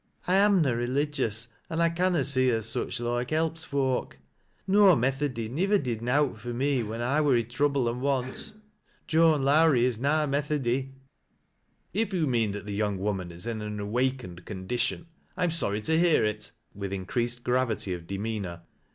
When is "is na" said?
9.85-10.23